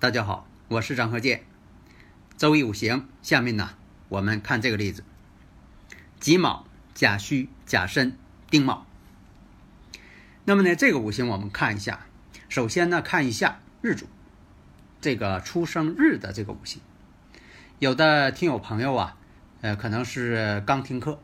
[0.00, 1.42] 大家好，我是张鹤剑。
[2.38, 3.74] 周易五行，下面呢，
[4.08, 5.04] 我们看这个例子：
[6.18, 6.64] 己卯、
[6.94, 8.16] 甲戌、甲申、
[8.48, 8.86] 丁卯。
[10.46, 12.06] 那么呢，这个五行我们看一下。
[12.48, 14.06] 首先呢，看一下日主，
[15.02, 16.80] 这个出生日的这个五行。
[17.78, 19.18] 有的听友朋友啊，
[19.60, 21.20] 呃，可能是刚听课，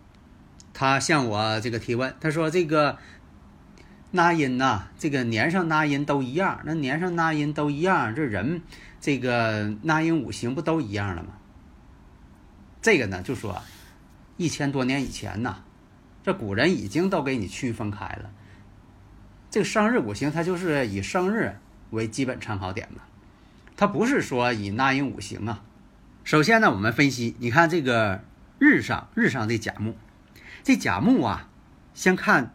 [0.75, 2.99] 他向我这个提问，他说这个。
[4.17, 8.63] 纳音呐，这个年上纳音都一样，那年上纳音都一样，这人
[9.01, 11.29] 这个纳音五行不都一样了吗？
[12.83, 13.63] 这个呢，就说
[14.37, 15.59] 一千多年以前呐，
[16.25, 18.31] 这古人已经都给你区分开了。
[19.51, 21.57] 这个生日五行，它就是以生日
[21.91, 23.03] 为基本参考点嘛，
[23.77, 25.63] 它不是说以纳音五行啊。
[26.25, 28.23] 首先呢，我们分析，你看这个
[28.59, 29.95] 日上日上的甲木，
[30.65, 31.49] 这甲木啊，
[31.95, 32.53] 先看。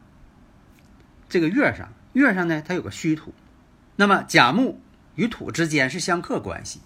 [1.32, 3.34] 这个月上，月上呢，它有个虚土，
[3.96, 4.82] 那么甲木
[5.16, 6.82] 与土之间是相克关系。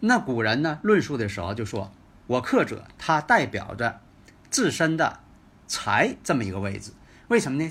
[0.00, 1.92] 那古人呢论述的时候就说，
[2.26, 4.00] 我克者，它代表着
[4.48, 5.20] 自身的
[5.66, 6.92] 财这么一个位置。
[7.28, 7.70] 为什么呢？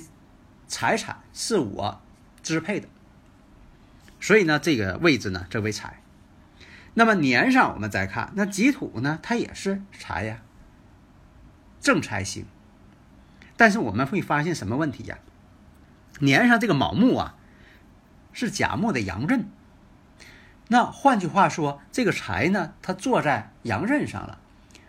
[0.67, 2.00] 财产是我
[2.44, 2.88] 支配的，
[4.20, 6.04] 所以呢，这个位置呢这为财。
[6.94, 10.42] 那么年上我们再看，那己土呢，它也是财呀，
[11.82, 12.45] 正财星。
[13.58, 15.17] 但是我们会发现什么问题呀？
[16.19, 17.35] 年上这个卯木啊，
[18.31, 19.49] 是甲木的阳刃。
[20.67, 24.39] 那换句话说，这个财呢，它坐在阳刃上了。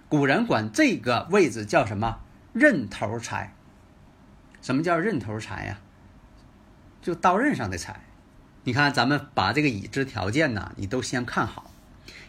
[0.08, 2.20] 古人管这个位置叫什么？
[2.52, 3.54] 刃头财。
[4.60, 5.78] 什么叫刃头财呀？
[7.00, 8.00] 就刀刃上的财。
[8.64, 11.70] 你看，咱们把这个已知条件呢，你都先看好。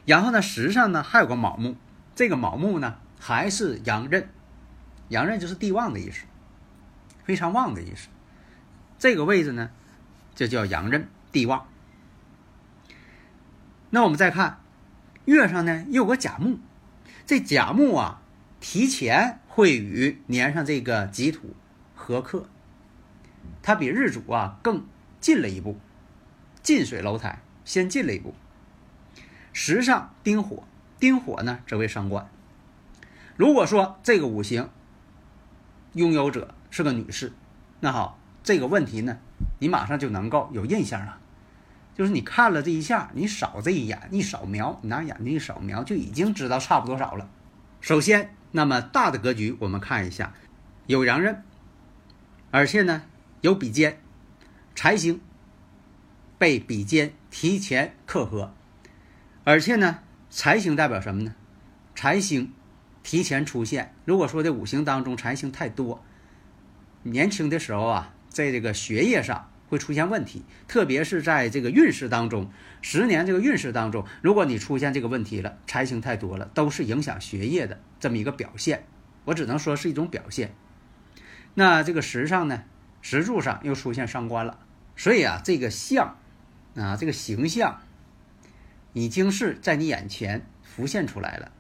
[0.05, 1.75] 然后呢，实上呢还有个卯木，
[2.15, 4.29] 这个卯木呢还是阳刃。
[5.09, 6.23] 阳刃就是地旺的意思，
[7.25, 8.07] 非常旺的意思。
[9.01, 9.71] 这个位置呢，
[10.35, 11.65] 就叫阳刃地旺。
[13.89, 14.61] 那我们再看
[15.25, 16.59] 月上呢，又有个甲木，
[17.25, 18.21] 这甲木啊，
[18.59, 21.55] 提前会与年上这个己土
[21.95, 22.47] 合克，
[23.63, 24.85] 它比日主啊更
[25.19, 25.79] 近了一步，
[26.61, 28.35] 近水楼台先进了一步。
[29.51, 30.63] 时上丁火，
[30.99, 32.29] 丁火呢则为伤官。
[33.35, 34.69] 如果说这个五行
[35.93, 37.33] 拥有者是个女士，
[37.79, 38.20] 那好。
[38.43, 39.19] 这个问题呢，
[39.59, 41.19] 你马上就能够有印象了，
[41.95, 47.29] 就是你看了这一下，你扫这一眼，一扫描，你拿眼睛一扫描，就已经知道差不多少了。
[47.81, 50.33] 首先，那么大的格局我们看一下，
[50.87, 51.43] 有阳刃，
[52.49, 53.03] 而且呢
[53.41, 53.99] 有比肩，
[54.75, 55.21] 财星
[56.39, 58.51] 被比肩提前克合，
[59.43, 59.99] 而且呢
[60.31, 61.35] 财星代表什么呢？
[61.93, 62.51] 财星
[63.03, 63.93] 提前出现。
[64.05, 66.03] 如果说这五行当中财星太多，
[67.03, 68.15] 年轻的时候啊。
[68.31, 78.85] 在这个学业上会出现问题，特别是在这个运势当中，十年这个运势当中，如果你出现这个问题了，财星太多了，都是影响学业的这么一个表现。
[79.25, 80.53] 我只能说是一种表现。
[81.53, 82.63] 那这个时上呢，
[83.01, 84.59] 时柱上又出现伤官了，
[84.95, 86.17] 所以啊，这个相
[86.75, 87.81] 啊，这个形象
[88.93, 91.51] 已经是在你眼前浮现出来了，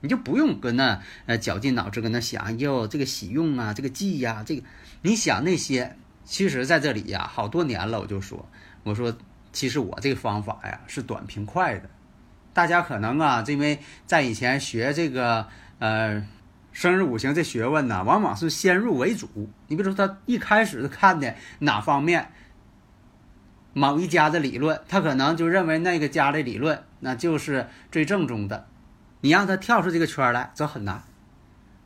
[0.00, 4.62] 你就不用跟那呃绞尽脑汁跟那想，哟，这个喜用啊，这个忌呀，这个
[5.02, 5.96] 你想那些。
[6.24, 8.48] 其实，在这里呀，好多年了，我就说，
[8.84, 9.14] 我说，
[9.52, 11.90] 其实我这个方法呀是短平快的。
[12.52, 15.48] 大家可能啊，因为在以前学这个
[15.78, 16.26] 呃
[16.70, 19.28] 生日五行这学问呢，往往是先入为主。
[19.68, 22.30] 你比如说，他一开始看的哪方面，
[23.72, 28.66] 某一家的理论，他可能就认为那个家的理论那就是最正宗的。
[29.22, 31.02] 你让他跳出这个圈来，这很难。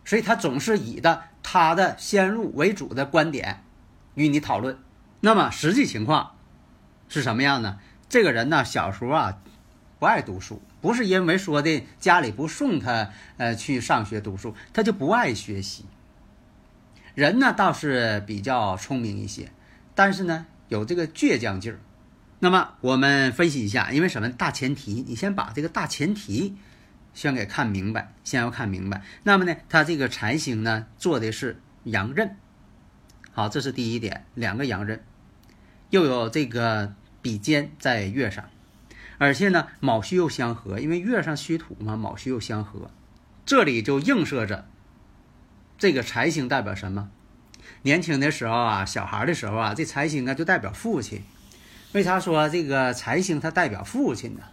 [0.05, 3.63] 所以他总是以的他的先入为主的观点。
[4.17, 4.77] 与你讨论，
[5.21, 6.33] 那么实际情况
[7.09, 7.79] 是什么样呢？
[8.09, 9.39] 这个人呢，小时候啊
[9.99, 15.85] 不爱读书，不是因为说的家里不送他呃去上学读书，他就不爱学习。
[17.15, 19.51] 人呢倒是比较聪明一些，
[19.95, 21.79] 但是呢有这个倔强劲儿。
[22.39, 25.05] 那么我们分析一下，因为什么大前提？
[25.07, 26.57] 你先把这个大前提
[27.15, 29.03] 先给看明白，先要看明白。
[29.23, 32.37] 那么呢，他这个财星呢，做的是阳刃，
[33.37, 35.05] 好，这是第一点，两个阳刃，
[35.91, 38.49] 又有这个比肩在月上，
[39.19, 42.91] 而且呢，卯戌又相合，因为月上虚土嘛，卯戌又相合，
[43.45, 44.65] 这里就映射着
[45.77, 47.11] 这个财星代表什么？
[47.83, 51.21] 年轻的时候啊，小孩的时候啊，这财星啊就代表父亲。
[51.93, 54.45] 为啥说这个财星它代表父亲呢？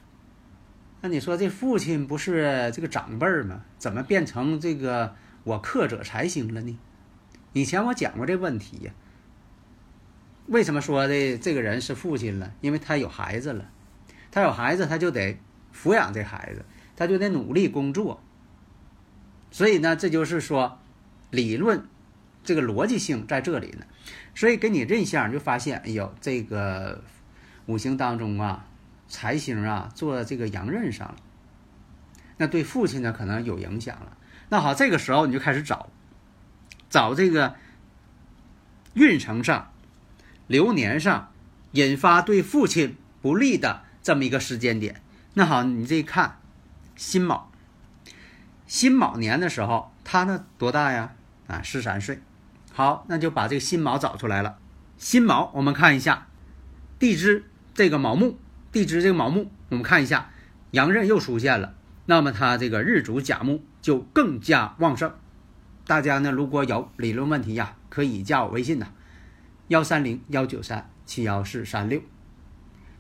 [1.00, 3.62] 那你说这父亲不是这个长辈儿吗？
[3.78, 5.16] 怎么变成这个
[5.46, 6.78] 我克者财星了呢？
[7.54, 8.92] 以前我讲过这问题呀。
[10.48, 12.54] 为什么说的这个人是父亲了？
[12.60, 13.70] 因为他有孩子了，
[14.30, 15.40] 他有孩子，他就得
[15.74, 16.66] 抚养这孩子，
[16.98, 18.22] 他就得努力工作。
[19.52, 20.80] 所以呢，这就是说，
[21.32, 21.86] 理论
[22.44, 23.86] 这个逻辑性在这里呢。
[24.36, 27.02] 所以给你认相，就发现，哎呦，这个
[27.68, 28.68] 五行当中啊。
[29.10, 31.18] 财星啊，做这个阳刃上了，
[32.38, 34.18] 那对父亲呢可能有影响了。
[34.50, 35.92] 那好，这个时候你就开始找，
[36.94, 37.56] 找这个
[38.94, 39.72] 运程上、
[40.46, 41.32] 流年上
[41.72, 45.02] 引发对父亲不利的这么一个时间点。
[45.34, 46.38] 那好，你这一看，
[46.96, 47.50] 辛卯，
[48.68, 51.16] 辛卯年的时候，他呢多大呀？
[51.48, 52.22] 啊，十三岁。
[52.72, 54.60] 好，那就把这个辛卯找出来了。
[55.00, 56.28] 辛卯，我们看一下
[57.00, 58.38] 地支这个卯木。
[58.72, 60.30] 地支这个卯木，我们看一下，
[60.70, 61.74] 阳刃又出现了，
[62.06, 65.12] 那么它这个日主甲木就更加旺盛。
[65.86, 68.88] 大家呢如果有理论问题呀，可以加我微信呐，
[69.68, 72.02] 幺三零幺九三七幺四三六。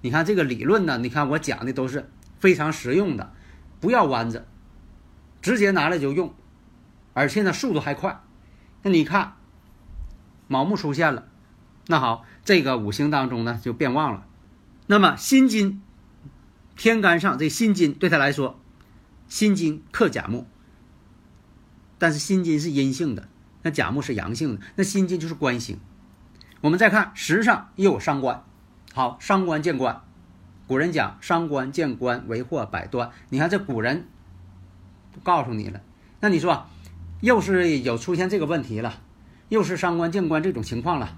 [0.01, 2.09] 你看这个理论呢，你看我讲的都是
[2.39, 3.31] 非常实用的，
[3.79, 4.45] 不要弯子，
[5.41, 6.33] 直接拿来就用，
[7.13, 8.21] 而且呢速度还快。
[8.81, 9.35] 那你看
[10.49, 11.29] 卯木出现了，
[11.87, 14.25] 那好，这个五行当中呢就变旺了。
[14.87, 15.81] 那么辛金，
[16.75, 18.59] 天干上这辛金对他来说，
[19.29, 20.45] 辛金克甲木，
[21.97, 23.27] 但是辛金是阴性的，
[23.61, 25.79] 那甲木是阳性的，那辛金就是官星。
[26.61, 28.43] 我们再看时上又有伤官，
[28.93, 30.01] 好，伤官见官，
[30.67, 34.07] 古人讲伤官见官为祸百端，你看这古人
[35.23, 35.81] 告诉你了，
[36.19, 36.65] 那你说
[37.21, 39.01] 又是有出现这个问题了，
[39.49, 41.17] 又是伤官见官这种情况了，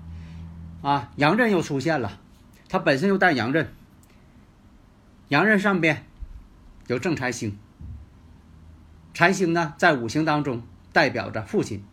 [0.82, 2.20] 啊，阳刃又出现了。
[2.68, 3.72] 它本身又带阳刃，
[5.28, 6.04] 阳刃上边
[6.88, 7.58] 有正财星，
[9.16, 11.84] 财星呢在五行当中代表着父亲，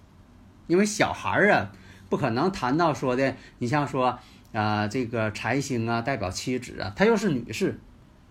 [0.66, 1.72] 因为小孩儿啊
[2.10, 4.18] 不可能谈到说的，你像说
[4.52, 7.78] 啊这个财星啊代表妻子啊，她又是女士，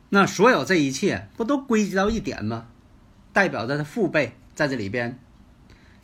[0.10, 2.68] 那所有这一切不都归结到一点吗？
[3.32, 5.18] 代表着他父辈在这里边，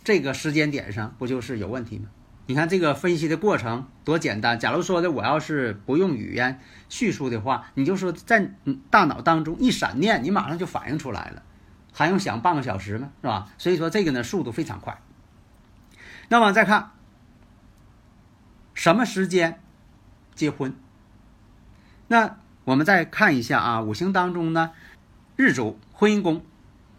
[0.05, 2.05] 这个时间点上不就是有问题吗？
[2.45, 4.57] 你看这个分析的过程多简单。
[4.57, 8.49] 假如说的我要是不用语言叙述的话，你就说在
[8.89, 11.43] 大脑当中一闪念，你马上就反应出来了，
[11.97, 13.09] 还用想半个小时吗？
[13.23, 13.49] 是吧？
[13.57, 15.01] 所以说这个呢速度非常快。
[16.29, 16.91] 那么再看
[18.75, 19.59] 什么时间
[20.35, 20.75] 结婚？
[22.07, 24.73] 那我们再看一下啊，五行当中呢，
[25.35, 26.45] 日主婚姻宫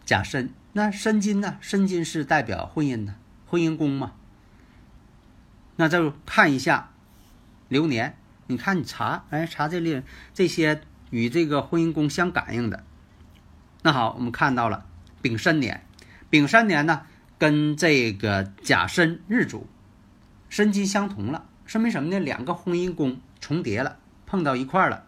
[0.05, 1.59] 甲申，那申金呢？
[1.61, 3.15] 申金是代表婚姻的
[3.47, 4.15] 婚姻宫嘛？
[5.77, 6.91] 那就看一下
[7.69, 8.19] 流年，
[8.49, 10.03] 你看你查，哎，查这里
[10.35, 12.83] 这些与这个婚姻宫相感应的。
[13.83, 14.87] 那好，我们看到了
[15.23, 15.85] 丙申年，
[16.31, 17.03] 丙申年呢
[17.39, 19.67] 跟这个甲申日主
[20.49, 22.19] 申金相同了，说明什么呢？
[22.19, 25.05] 两个婚姻宫重叠了，碰到一块儿了，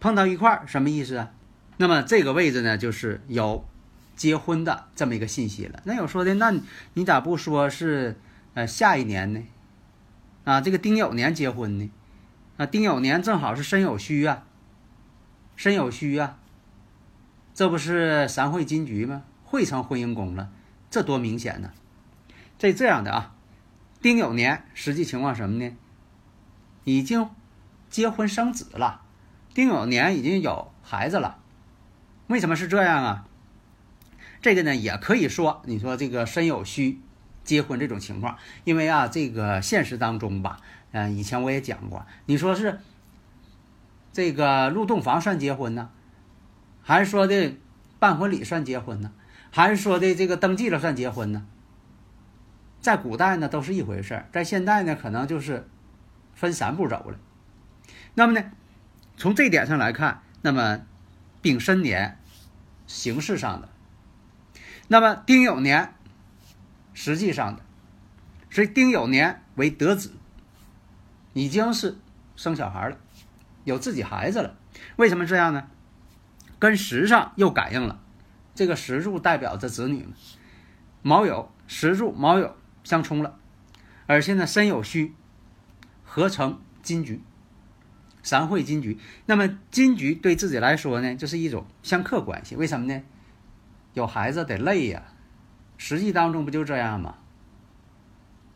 [0.00, 1.30] 碰到一块儿什么意思啊？
[1.76, 3.66] 那么这个位置呢，就是有
[4.14, 5.80] 结婚的这么一个信息了。
[5.84, 6.54] 那有说的，那
[6.92, 8.16] 你咋不说是
[8.54, 9.42] 呃下一年呢？
[10.44, 11.90] 啊，这个丁酉年结婚呢，
[12.58, 14.44] 啊，丁酉年正好是申酉戌啊，
[15.56, 16.38] 申酉戌啊，
[17.54, 19.22] 这不是三会金局吗？
[19.44, 20.50] 会成婚姻宫了，
[20.90, 21.70] 这多明显呢！
[22.58, 23.34] 这这样的啊，
[24.02, 25.76] 丁酉年实际情况什么呢？
[26.82, 27.30] 已经
[27.88, 29.02] 结婚生子了，
[29.54, 31.38] 丁酉年已经有孩子了，
[32.26, 33.26] 为什么是这样啊？
[34.42, 37.00] 这个呢，也可以说，你说这个身有虚。
[37.44, 40.60] 结婚这种情况，因为啊，这个现实当中吧，
[40.92, 42.80] 嗯，以前我也讲过，你说是
[44.14, 45.90] 这个入洞房算结婚呢，
[46.84, 47.56] 还是说的
[47.98, 49.10] 办婚礼算结婚呢，
[49.50, 51.44] 还是说的这个登记了算结婚呢？
[52.80, 55.66] 在古代呢都是一回事儿，在现代呢可能就是
[56.34, 57.18] 分三步走了。
[58.14, 58.52] 那么呢，
[59.16, 60.82] 从这点上来看，那么
[61.42, 62.18] 丙申年
[62.86, 63.68] 形式上的，
[64.86, 65.94] 那么丁酉年。
[66.96, 67.62] 实际上的，
[68.50, 70.12] 所以丁酉年为得子，
[71.32, 71.96] 已经是
[72.36, 72.96] 生小孩了，
[73.64, 74.54] 有自己孩子了。
[74.94, 75.68] 为什么这样呢？
[76.64, 78.00] 跟时上又感应了，
[78.54, 80.12] 这个石柱代表着子女嘛，
[81.02, 82.52] 卯酉石柱卯酉
[82.82, 83.38] 相冲了，
[84.06, 85.12] 而且呢申酉戌
[86.04, 87.20] 合成金局，
[88.22, 88.98] 三会金局。
[89.26, 92.56] 那么金局对自己来说呢，就是一种相克关系。
[92.56, 93.02] 为什么呢？
[93.92, 95.02] 有孩子得累呀，
[95.76, 97.16] 实际当中不就这样吗？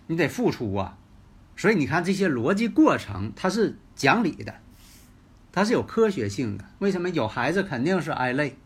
[0.07, 0.97] 你得付出啊，
[1.57, 4.55] 所以你看这些逻辑过程，它是讲理的，
[5.53, 6.65] 它是有科学性的。
[6.79, 8.57] 为什么有孩子肯定是挨累？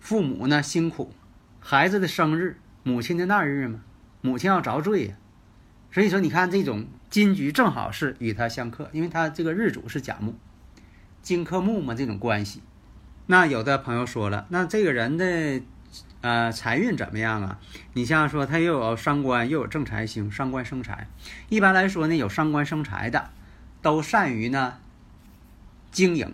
[0.00, 1.12] 父母呢辛苦，
[1.60, 3.80] 孩子的生日，母亲的那日嘛，
[4.20, 5.16] 母亲要遭罪呀。
[5.90, 10.34] 所以说，你看这种金局正好是与它相克，因为它这个日主是甲木，
[11.22, 12.62] 金克木嘛，这种关系。
[13.26, 15.62] 那有的朋友说了，那这个人的。
[16.20, 17.60] 呃，财运怎么样啊？
[17.92, 21.06] 你像说他又有伤官，又有正财星，伤官生财。
[21.48, 23.30] 一般来说呢，有伤官生财的，
[23.80, 24.78] 都善于呢
[25.98, 26.32] 经营。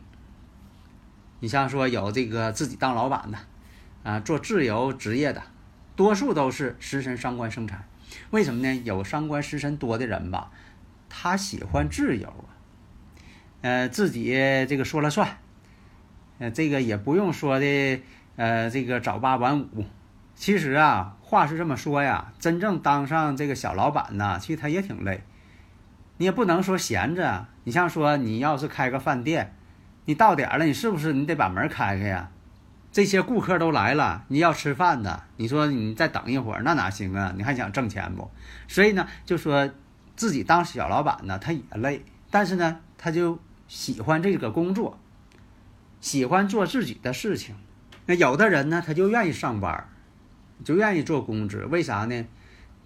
[1.41, 3.39] 你像说有这个自己当老板的，
[4.03, 5.43] 啊，做自由职业的，
[5.97, 7.83] 多数都是食神伤官生财。
[8.29, 8.83] 为什么呢？
[8.85, 10.51] 有伤官食神多的人吧，
[11.09, 12.53] 他喜欢自由啊，
[13.63, 14.35] 呃，自己
[14.69, 15.39] 这个说了算，
[16.41, 18.03] 呃，这个也不用说的。
[18.37, 19.87] 呃，这个早八晚五，
[20.35, 25.23] 其实啊，话是这么说呀，真正当上这个小老板呢，其实他也挺累。
[26.25, 27.47] 你也不能说闲着。
[27.65, 29.55] 你像说，你要是开个饭店，
[30.07, 32.31] 你到点了，你是不是你得把门开开呀？
[32.91, 37.35] 这些顾客都来了，你要吃饭的，你说你再等一会儿，那哪行啊？
[37.37, 38.31] 你还想挣钱不？
[38.67, 39.71] 所以呢，就说
[40.17, 43.39] 自己当小老板呢，他也累，但是呢，他就
[43.69, 44.99] 喜欢这个工作，
[46.01, 47.55] 喜欢做自己的事情。
[48.07, 49.87] 那有的人呢，他就愿意上班，
[50.65, 52.25] 就愿意做工资，为啥呢？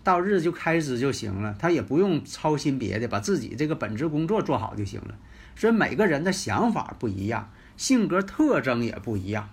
[0.03, 5.19] 到日就开支就行了，他也不用操心别的，把自己这个本职工作做好就行了。
[5.55, 9.51] 所以每个人的想法不一样，性格特征也不一样，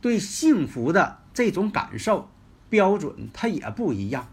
[0.00, 2.30] 对幸福的这种感受
[2.68, 4.28] 标准它也不一样。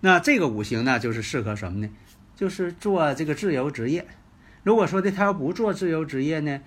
[0.00, 1.90] 那这个五行呢，就是适合什么呢？
[2.36, 4.06] 就是做这个自由职业。
[4.62, 6.60] 如果说的他要不做自由职业呢？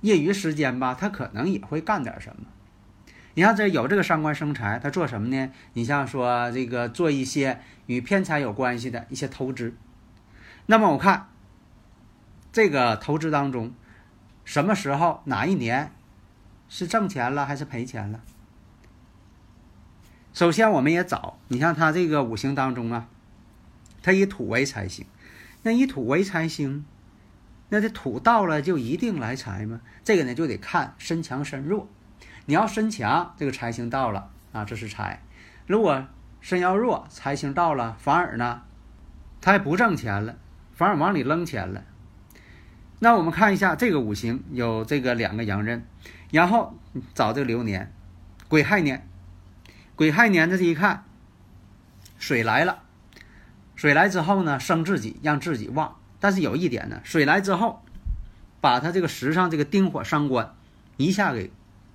[0.00, 2.46] 业余时间吧，他可能也会干点什么。
[3.34, 5.50] 你像这有这个伤官生财，他做什么呢？
[5.74, 9.74] 你像说这个做一些与偏财有关系的一些投资。
[10.66, 11.28] 那么我看
[12.52, 13.72] 这个投资当中，
[14.44, 15.92] 什么时候哪一年
[16.68, 18.20] 是挣钱了还是赔钱了？
[20.32, 23.08] 首先我们也找，你像他这个五行当中啊，
[24.02, 25.06] 他以土为财星，
[25.62, 26.84] 那以土为财星。
[27.72, 29.80] 那这土到了就一定来财吗？
[30.02, 31.88] 这个呢就得看身强身弱。
[32.50, 35.20] 你要身强，这个财星到了啊，这是财；
[35.68, 36.04] 如果
[36.40, 38.62] 身要弱，财星到了，反而呢，
[39.40, 40.34] 他还不挣钱了，
[40.74, 41.84] 反而往里扔钱了。
[42.98, 45.86] 那我们看一下这个五行有这个两个阳刃，
[46.32, 46.76] 然后
[47.14, 47.92] 找这个流年，
[48.48, 49.06] 癸亥年。
[49.94, 51.04] 癸亥年的这一看，
[52.18, 52.80] 水来了，
[53.76, 55.94] 水来之后呢，生自己，让自己旺。
[56.18, 57.84] 但是有一点呢，水来之后，
[58.60, 60.52] 把他这个石上这个丁火伤官
[60.96, 61.52] 一下给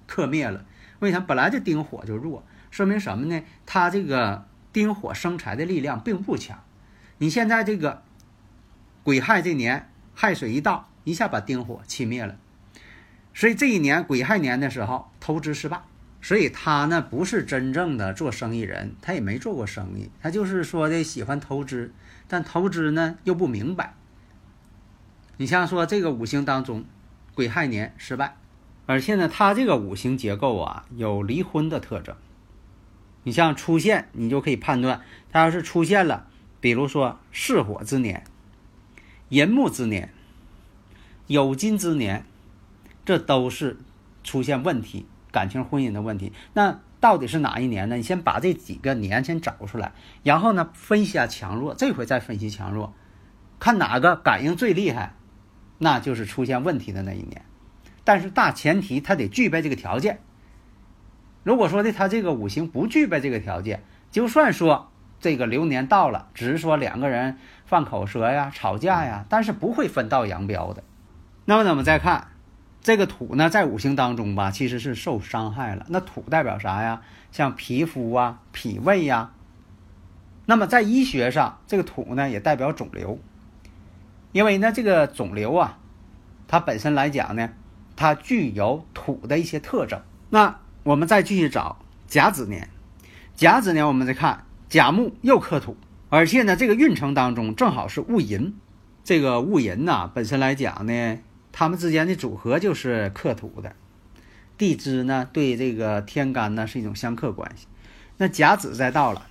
[0.07, 0.65] 克灭了。
[1.00, 1.19] 为啥？
[1.19, 3.43] 本来这丁火就弱，说明什么呢？
[3.65, 6.63] 他这个丁火生财的力量并不强。
[7.17, 8.03] 你现在这个
[9.03, 12.38] 癸亥这年亥水一到，一下把丁火气灭了。
[13.33, 15.81] 所以这一年癸亥年的时候，投资失败。
[16.21, 21.93] 所以他呢不是真正的做生意人，他也没做过生意，他就是说的喜欢投资，
[22.27, 23.93] 但投资呢又不明白。
[25.38, 26.83] 你像说这个五行当中，
[27.35, 28.38] 癸亥年失败，
[28.86, 32.15] 而且呢，它这个五行结构啊有离婚的特征。
[33.24, 35.01] 你像出现，你就可以判断，
[35.32, 36.27] 它要是出现了，
[36.60, 38.24] 比如说巳火之年、
[39.30, 40.13] 寅木之年、
[41.27, 42.25] 酉金之年，
[43.04, 43.77] 这都是
[44.24, 46.32] 出现问题，感情婚姻的问题。
[46.54, 47.96] 那到底是哪一年呢？
[47.96, 52.94] 你先把这几个年先找出来，然后呢分析下强弱，这回再分析强弱，
[53.60, 55.15] 看哪个感应最厉害。
[55.80, 57.44] 那就是出现问题的那一年，
[58.05, 60.21] 但是大前提他得具备这个条件。
[61.43, 70.81] 如果说的他这个五行不具备这个条件，就算说这个流年到了，只是说两个人犯口舌呀、吵架呀，但是不会分道扬镳的。
[71.43, 72.29] 那么我们再看
[72.81, 75.85] 这个土呢，在五行当中吧，其实是受伤害了。
[75.89, 77.01] 那土代表啥呀？
[77.31, 79.31] 像皮肤啊、脾胃呀。
[80.45, 83.19] 那么在医学上，这个土呢也代表肿瘤。
[84.31, 85.77] 因为呢，这个肿瘤啊，
[86.47, 87.50] 它本身来讲呢，
[87.96, 90.02] 它具有土的一些特征。
[90.30, 92.70] 那我们再继续找甲子年，
[93.36, 95.78] 甲子年我们再看甲木又克土，
[96.10, 98.54] 而且呢，这个运程当中正好是戊寅，
[99.04, 101.20] 这个戊寅呐，本身来讲呢，
[101.52, 103.75] 它们之间的组合就是克土的。
[104.58, 107.68] 地支呢对这个天干呢是一种相克关系。
[108.18, 109.28] 那甲子再到了，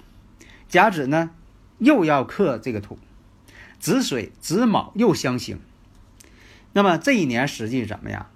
[0.69, 1.31] 甲子呢
[1.79, 2.99] 又要克这个土，
[3.79, 5.61] 子水子卯又相刑。
[6.73, 8.27] 那么这一年实际怎么样？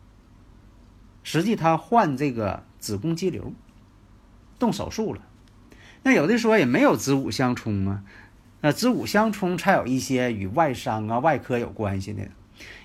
[1.30, 3.52] 实际他患这个子宫肌瘤，
[4.58, 5.20] 动手术了。
[6.02, 8.02] 那有的说也没有子午相冲啊，
[8.62, 12.22] 那子午相冲才有一些与外伤啊、外科有关系的。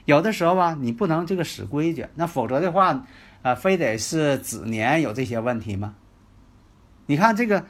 [0.03, 3.05] 有的时候吧，你不能这个死规矩，那否则的话，
[3.43, 5.95] 啊，非得是子年有这些问题吗？
[7.05, 7.65] 你看这个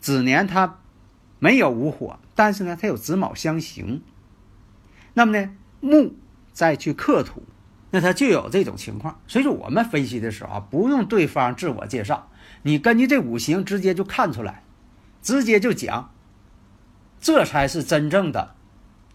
[0.00, 0.80] 子年它
[1.38, 4.02] 没有午火，但是呢，它有子卯相刑。
[5.14, 6.16] 那么呢，木
[6.52, 7.44] 再去克土，
[7.96, 9.18] 那他就有这种情况。
[9.26, 12.28] 所以说，我们分析的时候啊，不用对方自我介绍，
[12.60, 14.62] 你根据这五行直接就看出来，
[15.22, 16.10] 直接就讲，
[17.18, 18.54] 这才是真正的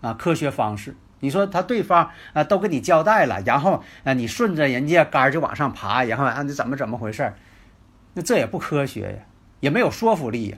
[0.01, 0.95] 啊科学方式。
[1.19, 7.31] 你说他对方啊都给你交代了，然后啊你顺着人家杆就往上爬，然后啊你怎么怎么回事
[8.15, 9.19] 那这也不科学呀，
[9.59, 10.57] 也没有说服力呀。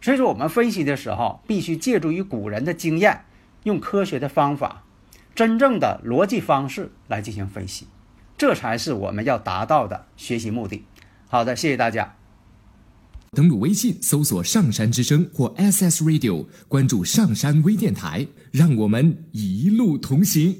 [0.00, 3.24] 所以说我们分析的时候，必须借助于古人的经验，
[3.64, 4.84] 用科学的方法，
[5.34, 7.86] 真正的逻辑方式来进行分析，
[8.38, 10.84] 这才是我们要达到的学习目的。
[11.28, 12.14] 好的，谢谢大家。
[13.32, 20.56] 登录微信搜索“上山之声”或 “SS Radio”，关注上山微电台，让我们一路同行。